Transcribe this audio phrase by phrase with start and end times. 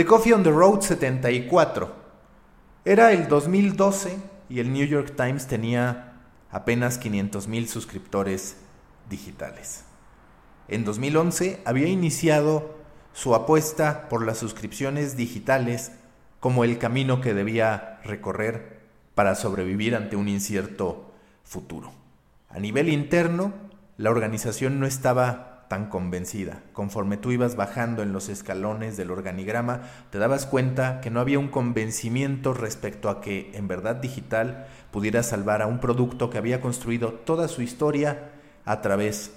[0.00, 1.94] The Coffee on the Road 74.
[2.86, 4.16] Era el 2012
[4.48, 6.14] y el New York Times tenía
[6.50, 8.56] apenas 500 mil suscriptores
[9.10, 9.84] digitales.
[10.68, 12.78] En 2011 había iniciado
[13.12, 15.92] su apuesta por las suscripciones digitales
[16.40, 18.80] como el camino que debía recorrer
[19.14, 21.12] para sobrevivir ante un incierto
[21.44, 21.92] futuro.
[22.48, 23.52] A nivel interno,
[23.98, 26.64] la organización no estaba tan convencida.
[26.72, 31.38] Conforme tú ibas bajando en los escalones del organigrama, te dabas cuenta que no había
[31.38, 36.60] un convencimiento respecto a que en verdad digital pudiera salvar a un producto que había
[36.60, 38.32] construido toda su historia
[38.64, 39.32] a través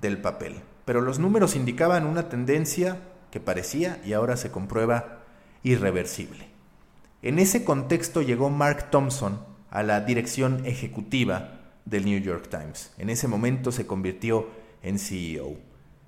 [0.00, 0.62] del papel.
[0.86, 2.96] Pero los números indicaban una tendencia
[3.30, 5.24] que parecía y ahora se comprueba
[5.62, 6.48] irreversible.
[7.20, 11.50] En ese contexto llegó Mark Thompson a la dirección ejecutiva
[11.84, 12.94] del New York Times.
[12.96, 15.56] En ese momento se convirtió en CEO.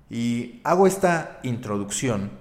[0.09, 2.31] Y hago esta introducción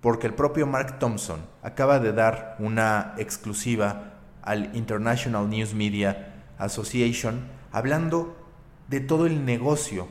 [0.00, 7.40] porque el propio Mark Thompson acaba de dar una exclusiva al International News Media Association
[7.72, 8.36] hablando
[8.88, 10.08] de todo el negocio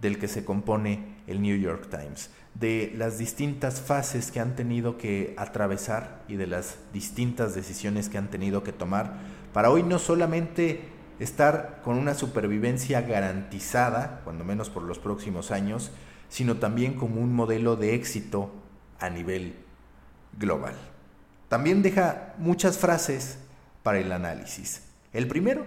[0.00, 4.98] del que se compone el New York Times, de las distintas fases que han tenido
[4.98, 9.14] que atravesar y de las distintas decisiones que han tenido que tomar
[9.52, 15.90] para hoy no solamente estar con una supervivencia garantizada, cuando menos por los próximos años,
[16.28, 18.50] sino también como un modelo de éxito
[18.98, 19.56] a nivel
[20.38, 20.74] global.
[21.48, 23.38] También deja muchas frases
[23.82, 24.82] para el análisis.
[25.12, 25.66] El primero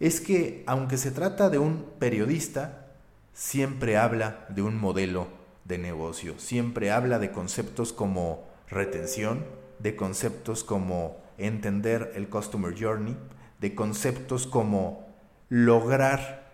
[0.00, 2.86] es que aunque se trata de un periodista,
[3.32, 5.28] siempre habla de un modelo
[5.64, 9.44] de negocio, siempre habla de conceptos como retención,
[9.78, 13.16] de conceptos como entender el customer journey,
[13.60, 15.06] de conceptos como
[15.48, 16.48] lograr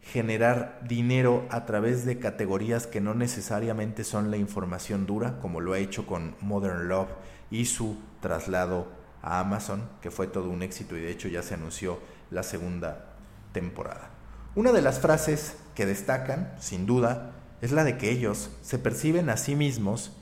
[0.00, 5.74] generar dinero a través de categorías que no necesariamente son la información dura, como lo
[5.74, 7.10] ha hecho con Modern Love
[7.50, 8.88] y su traslado
[9.22, 11.98] a Amazon, que fue todo un éxito y de hecho ya se anunció
[12.30, 13.14] la segunda
[13.52, 14.10] temporada.
[14.54, 19.28] Una de las frases que destacan, sin duda, es la de que ellos se perciben
[19.28, 20.16] a sí mismos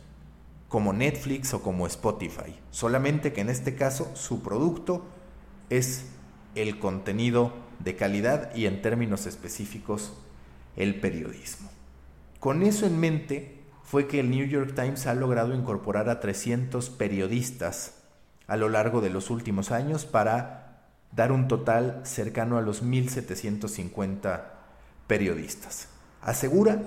[0.68, 5.06] como Netflix o como Spotify, solamente que en este caso su producto
[5.70, 6.06] es
[6.62, 10.12] el contenido de calidad y en términos específicos
[10.76, 11.70] el periodismo.
[12.40, 16.90] Con eso en mente fue que el New York Times ha logrado incorporar a 300
[16.90, 17.94] periodistas
[18.46, 24.42] a lo largo de los últimos años para dar un total cercano a los 1.750
[25.06, 25.88] periodistas.
[26.22, 26.82] Asegura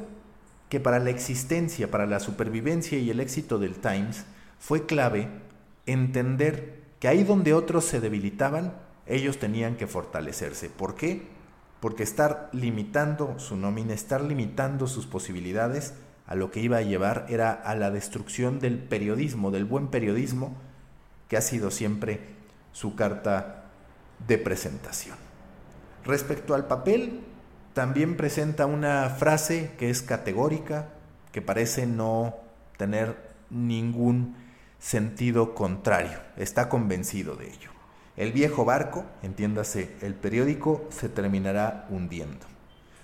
[0.69, 4.25] que para la existencia, para la supervivencia y el éxito del Times
[4.59, 5.27] fue clave
[5.85, 8.73] entender que ahí donde otros se debilitaban,
[9.11, 10.69] ellos tenían que fortalecerse.
[10.69, 11.27] ¿Por qué?
[11.79, 15.93] Porque estar limitando su nómina, estar limitando sus posibilidades,
[16.27, 20.55] a lo que iba a llevar era a la destrucción del periodismo, del buen periodismo,
[21.27, 22.21] que ha sido siempre
[22.71, 23.65] su carta
[24.27, 25.17] de presentación.
[26.05, 27.21] Respecto al papel,
[27.73, 30.89] también presenta una frase que es categórica,
[31.31, 32.35] que parece no
[32.77, 34.35] tener ningún
[34.79, 36.19] sentido contrario.
[36.37, 37.71] Está convencido de ello.
[38.17, 42.45] El viejo barco, entiéndase el periódico, se terminará hundiendo.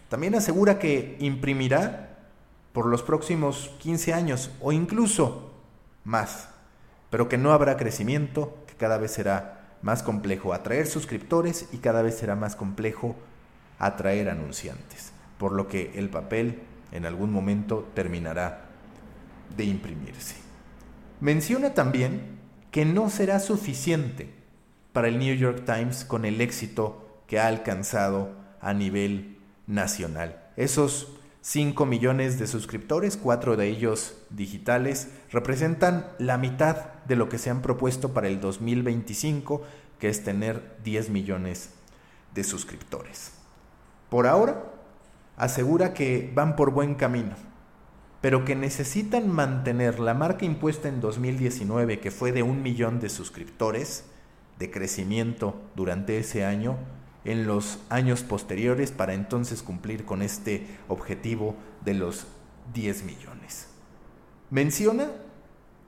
[0.10, 2.18] También asegura que imprimirá
[2.74, 5.54] por los próximos 15 años o incluso
[6.04, 6.50] más,
[7.10, 12.02] pero que no habrá crecimiento, que cada vez será más complejo atraer suscriptores y cada
[12.02, 13.16] vez será más complejo
[13.80, 18.66] atraer anunciantes, por lo que el papel en algún momento terminará
[19.56, 20.36] de imprimirse.
[21.20, 22.40] Menciona también
[22.72, 24.37] que no será suficiente
[24.98, 29.38] para el New York Times con el éxito que ha alcanzado a nivel
[29.68, 30.44] nacional.
[30.56, 37.38] Esos 5 millones de suscriptores, 4 de ellos digitales, representan la mitad de lo que
[37.38, 39.62] se han propuesto para el 2025,
[40.00, 41.70] que es tener 10 millones
[42.34, 43.34] de suscriptores.
[44.10, 44.64] Por ahora,
[45.36, 47.36] asegura que van por buen camino,
[48.20, 53.10] pero que necesitan mantener la marca impuesta en 2019, que fue de un millón de
[53.10, 54.06] suscriptores,
[54.60, 56.78] de crecimiento durante ese año,
[57.26, 62.28] en los años posteriores para entonces cumplir con este objetivo de los
[62.74, 63.68] 10 millones.
[64.50, 65.12] Menciona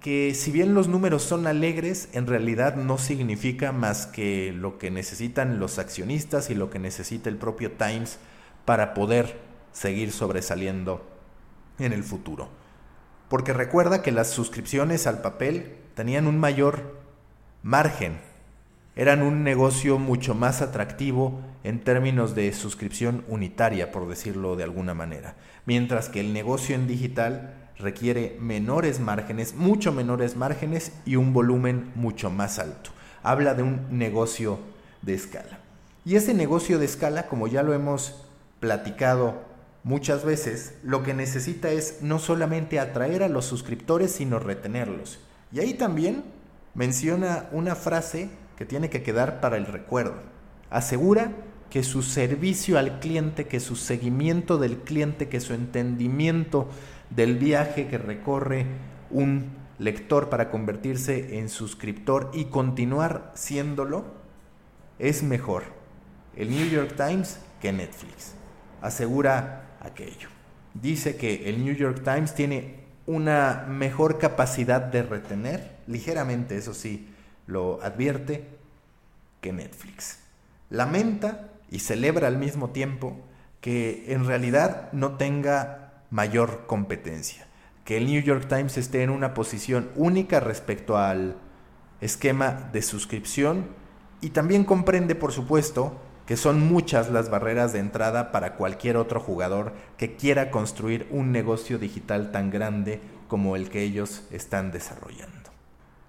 [0.02, 4.92] que si bien los números son alegres, en realidad no significa más que lo que
[4.92, 8.18] necesitan los accionistas y lo que necesita el propio Times
[8.66, 9.40] para poder
[9.74, 11.06] seguir sobresaliendo
[11.80, 12.50] en el futuro.
[13.30, 16.98] Porque recuerda que las suscripciones al papel tenían un mayor
[17.62, 18.20] margen
[18.96, 24.94] eran un negocio mucho más atractivo en términos de suscripción unitaria, por decirlo de alguna
[24.94, 31.34] manera, mientras que el negocio en digital requiere menores márgenes, mucho menores márgenes y un
[31.34, 32.92] volumen mucho más alto.
[33.24, 34.60] Habla de un negocio
[35.02, 35.60] de escala.
[36.06, 38.26] Y ese negocio de escala, como ya lo hemos
[38.60, 39.42] platicado
[39.84, 45.20] muchas veces, lo que necesita es no solamente atraer a los suscriptores, sino retenerlos.
[45.52, 46.24] Y ahí también
[46.74, 50.16] menciona una frase que tiene que quedar para el recuerdo.
[50.70, 51.32] Asegura
[51.70, 56.68] que su servicio al cliente, que su seguimiento del cliente, que su entendimiento
[57.10, 58.66] del viaje que recorre
[59.12, 64.04] un lector para convertirse en suscriptor y continuar siéndolo,
[65.00, 65.64] es mejor
[66.36, 68.34] el New York Times que Netflix.
[68.82, 70.28] Asegura aquello.
[70.74, 77.08] Dice que el New York Times tiene una mejor capacidad de retener, ligeramente eso sí,
[77.50, 78.46] lo advierte,
[79.42, 80.20] que Netflix.
[80.70, 83.18] Lamenta y celebra al mismo tiempo
[83.62, 87.48] que en realidad no tenga mayor competencia,
[87.86, 91.36] que el New York Times esté en una posición única respecto al
[92.02, 93.68] esquema de suscripción
[94.22, 99.20] y también comprende, por supuesto, que son muchas las barreras de entrada para cualquier otro
[99.20, 105.39] jugador que quiera construir un negocio digital tan grande como el que ellos están desarrollando.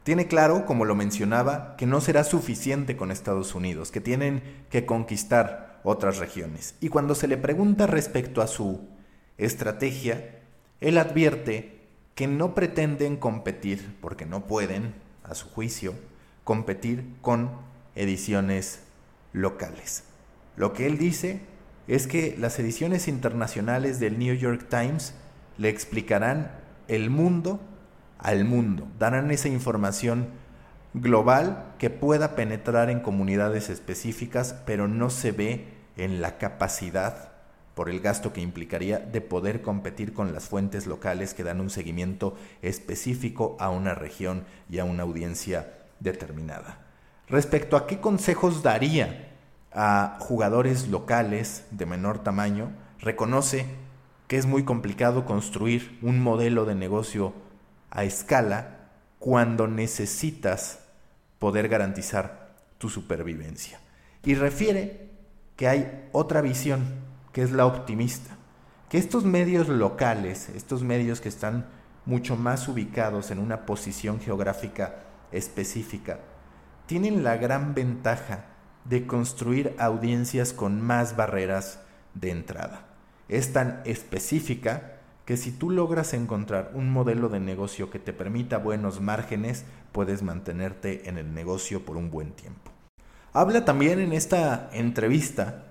[0.03, 4.87] Tiene claro, como lo mencionaba, que no será suficiente con Estados Unidos, que tienen que
[4.87, 6.75] conquistar otras regiones.
[6.81, 8.89] Y cuando se le pregunta respecto a su
[9.37, 10.41] estrategia,
[10.81, 11.81] él advierte
[12.15, 15.95] que no pretenden competir, porque no pueden, a su juicio,
[16.45, 17.51] competir con
[17.95, 18.81] ediciones
[19.33, 20.05] locales.
[20.57, 21.41] Lo que él dice
[21.89, 25.15] es que las ediciones internacionales del New York Times
[25.59, 26.53] le explicarán
[26.89, 27.61] el mundo
[28.23, 30.29] al mundo, darán esa información
[30.95, 37.33] global que pueda penetrar en comunidades específicas, pero no se ve en la capacidad,
[37.75, 41.71] por el gasto que implicaría, de poder competir con las fuentes locales que dan un
[41.71, 46.79] seguimiento específico a una región y a una audiencia determinada.
[47.29, 49.29] Respecto a qué consejos daría
[49.73, 53.67] a jugadores locales de menor tamaño, reconoce
[54.27, 57.33] que es muy complicado construir un modelo de negocio
[57.91, 58.89] a escala
[59.19, 60.81] cuando necesitas
[61.39, 63.81] poder garantizar tu supervivencia.
[64.25, 65.09] Y refiere
[65.57, 66.85] que hay otra visión,
[67.33, 68.37] que es la optimista,
[68.89, 71.67] que estos medios locales, estos medios que están
[72.07, 74.97] mucho más ubicados en una posición geográfica
[75.33, 76.19] específica,
[76.87, 78.47] tienen la gran ventaja
[78.85, 81.81] de construir audiencias con más barreras
[82.15, 82.87] de entrada.
[83.29, 85.00] Es tan específica
[85.31, 90.25] que si tú logras encontrar un modelo de negocio que te permita buenos márgenes, puedes
[90.25, 92.73] mantenerte en el negocio por un buen tiempo.
[93.33, 95.67] Habla también en esta entrevista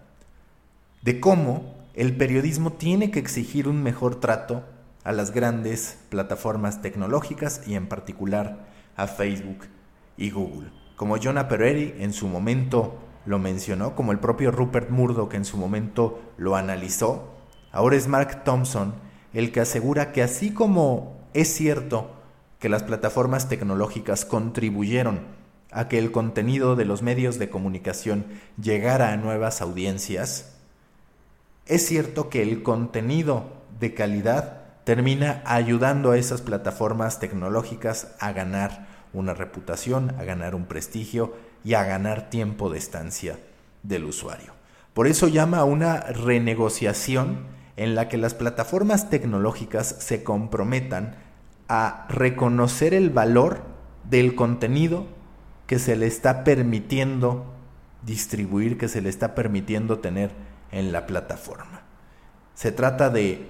[1.02, 4.64] de cómo el periodismo tiene que exigir un mejor trato
[5.04, 8.66] a las grandes plataformas tecnológicas y en particular
[8.96, 9.66] a Facebook
[10.16, 10.70] y Google.
[10.96, 15.58] Como Jonah Peretti en su momento lo mencionó, como el propio Rupert Murdoch en su
[15.58, 17.34] momento lo analizó,
[17.74, 22.12] ahora es Mark Thompson el que asegura que así como es cierto
[22.60, 25.22] que las plataformas tecnológicas contribuyeron
[25.72, 28.26] a que el contenido de los medios de comunicación
[28.62, 30.56] llegara a nuevas audiencias,
[31.68, 33.46] es cierto que el contenido
[33.80, 40.66] de calidad termina ayudando a esas plataformas tecnológicas a ganar una reputación, a ganar un
[40.66, 43.40] prestigio y a ganar tiempo de estancia
[43.84, 44.54] del usuario.
[44.94, 51.16] Por eso llama a una renegociación en la que las plataformas tecnológicas se comprometan
[51.70, 53.62] a reconocer el valor
[54.04, 55.08] del contenido
[55.66, 57.46] que se le está permitiendo
[58.06, 60.32] distribuir, que se le está permitiendo tener
[60.74, 61.84] en la plataforma.
[62.54, 63.48] Se trata de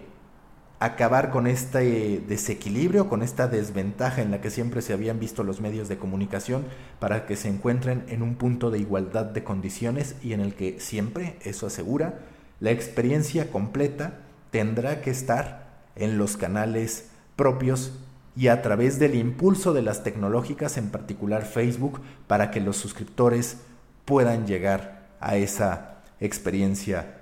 [0.77, 5.59] acabar con este desequilibrio, con esta desventaja en la que siempre se habían visto los
[5.59, 6.65] medios de comunicación
[6.99, 10.79] para que se encuentren en un punto de igualdad de condiciones y en el que
[10.79, 12.19] siempre, eso asegura,
[12.59, 14.19] la experiencia completa
[14.51, 17.93] tendrá que estar en los canales propios
[18.35, 23.57] y a través del impulso de las tecnológicas, en particular Facebook, para que los suscriptores
[24.05, 27.21] puedan llegar a esa experiencia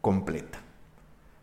[0.00, 0.58] completa.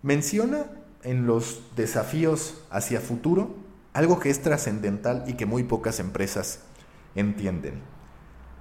[0.01, 0.65] Menciona
[1.03, 3.55] en los desafíos hacia futuro
[3.93, 6.59] algo que es trascendental y que muy pocas empresas
[7.15, 7.81] entienden.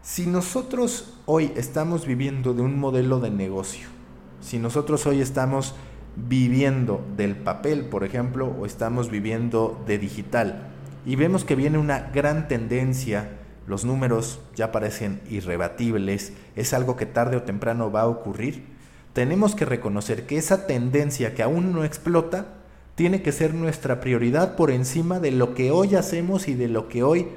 [0.02, 3.99] Si nosotros hoy estamos viviendo de un modelo de negocio
[4.40, 5.74] si nosotros hoy estamos
[6.16, 10.68] viviendo del papel, por ejemplo, o estamos viviendo de digital,
[11.06, 17.06] y vemos que viene una gran tendencia, los números ya parecen irrebatibles, es algo que
[17.06, 18.64] tarde o temprano va a ocurrir,
[19.12, 22.46] tenemos que reconocer que esa tendencia que aún no explota
[22.94, 26.88] tiene que ser nuestra prioridad por encima de lo que hoy hacemos y de lo
[26.88, 27.28] que hoy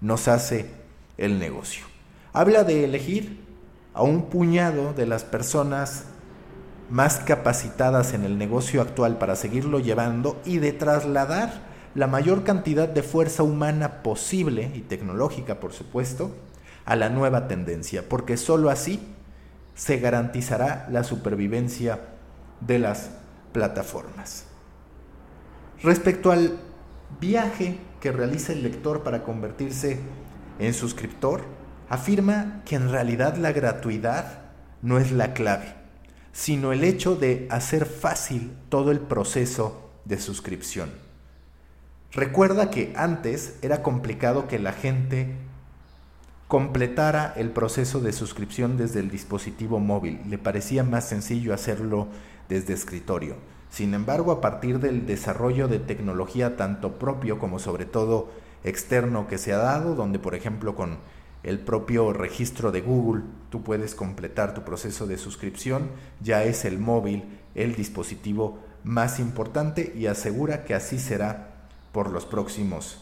[0.00, 0.66] nos hace
[1.18, 1.84] el negocio.
[2.32, 3.40] Habla de elegir
[3.94, 6.06] a un puñado de las personas
[6.92, 11.62] más capacitadas en el negocio actual para seguirlo llevando y de trasladar
[11.94, 16.36] la mayor cantidad de fuerza humana posible y tecnológica, por supuesto,
[16.84, 19.00] a la nueva tendencia, porque sólo así
[19.74, 21.98] se garantizará la supervivencia
[22.60, 23.08] de las
[23.52, 24.44] plataformas.
[25.82, 26.58] Respecto al
[27.18, 29.98] viaje que realiza el lector para convertirse
[30.58, 31.40] en suscriptor,
[31.88, 34.42] afirma que en realidad la gratuidad
[34.82, 35.81] no es la clave
[36.32, 40.90] sino el hecho de hacer fácil todo el proceso de suscripción.
[42.10, 45.36] Recuerda que antes era complicado que la gente
[46.48, 50.20] completara el proceso de suscripción desde el dispositivo móvil.
[50.28, 52.08] Le parecía más sencillo hacerlo
[52.50, 53.36] desde escritorio.
[53.70, 58.28] Sin embargo, a partir del desarrollo de tecnología tanto propio como sobre todo
[58.64, 60.98] externo que se ha dado, donde por ejemplo con
[61.42, 66.78] el propio registro de Google, tú puedes completar tu proceso de suscripción, ya es el
[66.78, 72.98] móvil el dispositivo más importante y asegura que así será por los próximos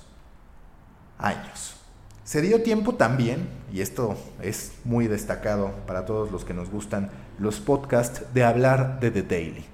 [1.18, 1.76] años.
[2.24, 7.10] Se dio tiempo también, y esto es muy destacado para todos los que nos gustan
[7.38, 9.64] los podcasts, de hablar de The Daily.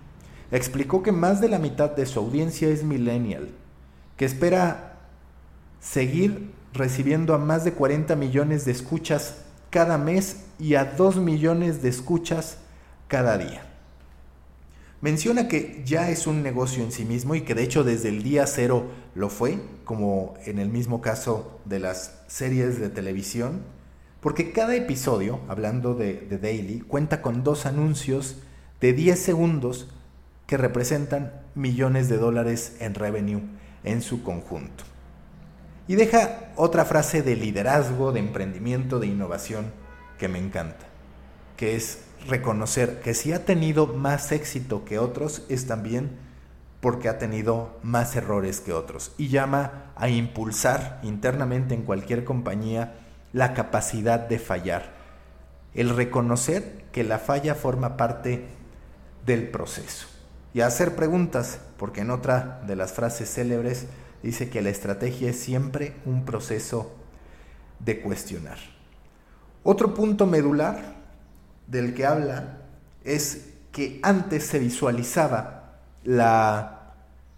[0.50, 3.50] Explicó que más de la mitad de su audiencia es millennial,
[4.16, 4.96] que espera
[5.80, 9.36] seguir recibiendo a más de 40 millones de escuchas
[9.70, 12.58] cada mes y a 2 millones de escuchas
[13.08, 13.66] cada día.
[15.00, 18.22] Menciona que ya es un negocio en sí mismo y que de hecho desde el
[18.22, 23.60] día cero lo fue, como en el mismo caso de las series de televisión,
[24.20, 28.38] porque cada episodio, hablando de, de Daily, cuenta con dos anuncios
[28.80, 29.88] de 10 segundos
[30.46, 33.42] que representan millones de dólares en revenue
[33.84, 34.84] en su conjunto.
[35.88, 39.72] Y deja otra frase de liderazgo, de emprendimiento, de innovación
[40.18, 40.86] que me encanta,
[41.56, 46.18] que es reconocer que si ha tenido más éxito que otros es también
[46.80, 49.12] porque ha tenido más errores que otros.
[49.18, 52.94] Y llama a impulsar internamente en cualquier compañía
[53.32, 54.92] la capacidad de fallar,
[55.74, 58.46] el reconocer que la falla forma parte
[59.24, 60.06] del proceso.
[60.54, 63.86] Y hacer preguntas, porque en otra de las frases célebres
[64.22, 66.94] dice que la estrategia es siempre un proceso
[67.80, 68.58] de cuestionar.
[69.62, 70.94] Otro punto medular
[71.66, 72.58] del que habla
[73.04, 76.94] es que antes se visualizaba la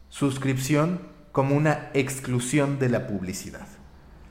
[0.08, 1.00] suscripción
[1.32, 3.66] como una exclusión de la publicidad.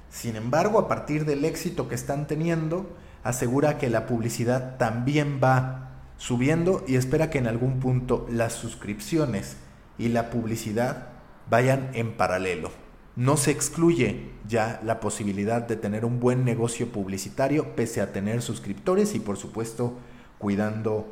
[0.10, 5.92] Sin embargo, a partir del éxito que están teniendo, asegura que la publicidad también va
[6.18, 9.58] subiendo y espera que en algún punto las suscripciones
[9.98, 11.10] y la publicidad
[11.50, 12.72] vayan en paralelo.
[13.16, 18.42] No se excluye ya la posibilidad de tener un buen negocio publicitario pese a tener
[18.42, 19.94] suscriptores y por supuesto
[20.38, 21.08] cuidando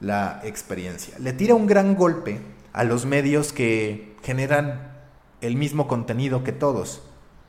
[0.00, 1.18] la experiencia.
[1.18, 2.40] Le tira un gran golpe
[2.72, 4.92] a los medios que generan
[5.40, 7.02] el mismo contenido que todos.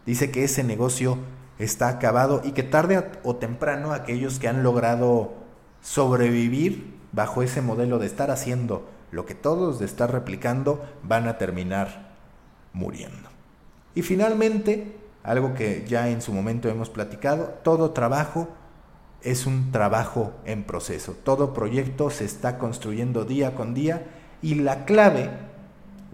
[0.05, 1.17] Dice que ese negocio
[1.59, 5.33] está acabado y que tarde o temprano aquellos que han logrado
[5.81, 11.37] sobrevivir bajo ese modelo de estar haciendo lo que todos, de estar replicando, van a
[11.37, 12.12] terminar
[12.73, 13.29] muriendo.
[13.95, 18.49] Y finalmente, algo que ya en su momento hemos platicado, todo trabajo
[19.21, 21.15] es un trabajo en proceso.
[21.23, 24.05] Todo proyecto se está construyendo día con día
[24.41, 25.29] y la clave,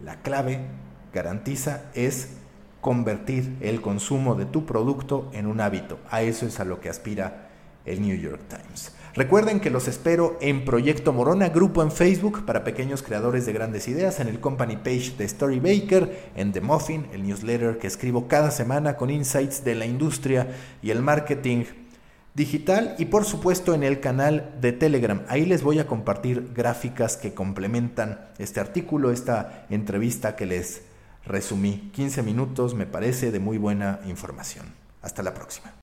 [0.04, 0.60] la clave
[1.14, 2.36] garantiza es
[2.82, 6.00] convertir el consumo de tu producto en un hábito.
[6.10, 7.49] A eso es a lo que aspira
[7.90, 8.94] el New York Times.
[9.16, 13.88] Recuerden que los espero en Proyecto Morona, grupo en Facebook para pequeños creadores de grandes
[13.88, 18.28] ideas, en el company page de Story Baker, en The Muffin, el newsletter que escribo
[18.28, 20.48] cada semana con insights de la industria
[20.82, 21.66] y el marketing
[22.36, 25.24] digital y por supuesto en el canal de Telegram.
[25.28, 30.84] Ahí les voy a compartir gráficas que complementan este artículo, esta entrevista que les
[31.26, 31.92] resumí.
[31.94, 34.68] 15 minutos me parece de muy buena información.
[35.02, 35.74] Hasta la próxima.